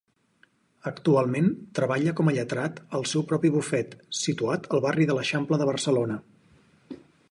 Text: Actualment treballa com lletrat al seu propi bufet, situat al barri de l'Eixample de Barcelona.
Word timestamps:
Actualment 0.91 1.49
treballa 1.81 2.15
com 2.21 2.33
lletrat 2.37 2.81
al 3.01 3.07
seu 3.13 3.27
propi 3.33 3.53
bufet, 3.59 3.95
situat 4.23 4.69
al 4.79 4.85
barri 4.89 5.11
de 5.11 5.19
l'Eixample 5.21 5.63
de 5.65 5.73
Barcelona. 5.75 6.23